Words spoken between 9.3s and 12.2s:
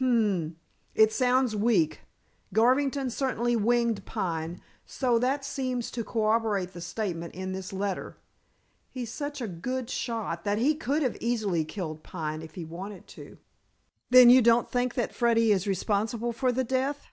a good shot that he could easily have killed